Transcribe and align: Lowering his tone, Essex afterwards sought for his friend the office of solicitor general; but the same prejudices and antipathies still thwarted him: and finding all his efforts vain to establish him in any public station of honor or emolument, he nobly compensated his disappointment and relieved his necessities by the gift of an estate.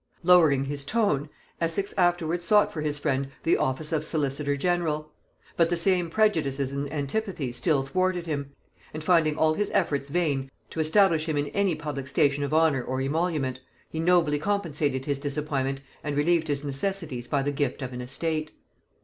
Lowering 0.23 0.63
his 0.65 0.83
tone, 0.83 1.29
Essex 1.61 1.93
afterwards 1.95 2.43
sought 2.43 2.73
for 2.73 2.81
his 2.81 2.97
friend 2.97 3.29
the 3.43 3.55
office 3.55 3.91
of 3.91 4.03
solicitor 4.03 4.57
general; 4.57 5.11
but 5.55 5.69
the 5.69 5.77
same 5.77 6.09
prejudices 6.09 6.71
and 6.71 6.91
antipathies 6.91 7.57
still 7.57 7.83
thwarted 7.83 8.25
him: 8.25 8.51
and 8.95 9.03
finding 9.03 9.37
all 9.37 9.53
his 9.53 9.69
efforts 9.75 10.09
vain 10.09 10.49
to 10.71 10.79
establish 10.79 11.27
him 11.29 11.37
in 11.37 11.49
any 11.49 11.75
public 11.75 12.07
station 12.07 12.43
of 12.43 12.51
honor 12.51 12.83
or 12.83 12.99
emolument, 12.99 13.59
he 13.91 13.99
nobly 13.99 14.39
compensated 14.39 15.05
his 15.05 15.19
disappointment 15.19 15.81
and 16.03 16.17
relieved 16.17 16.47
his 16.47 16.63
necessities 16.65 17.27
by 17.27 17.43
the 17.43 17.51
gift 17.51 17.83
of 17.83 17.93
an 17.93 18.01
estate. 18.01 18.49